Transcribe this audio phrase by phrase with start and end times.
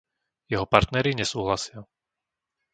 [0.53, 1.79] Jeho partneri nesúhlasia.